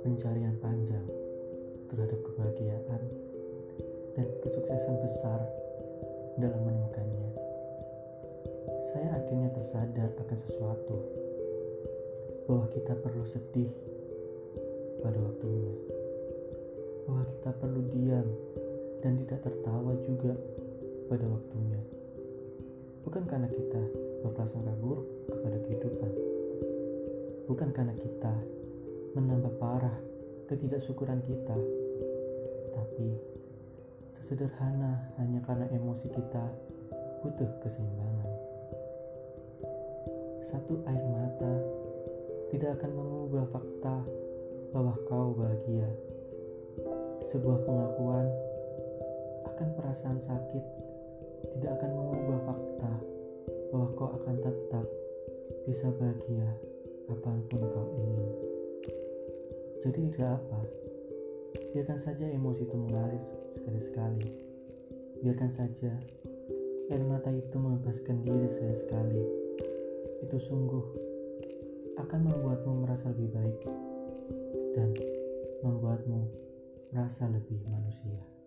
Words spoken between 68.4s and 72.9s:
sekali-sekali. Itu sungguh akan membuatmu